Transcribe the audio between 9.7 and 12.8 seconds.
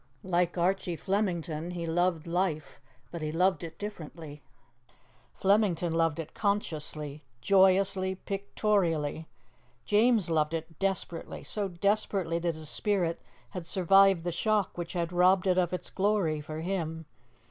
James loved it desperately so desperately that his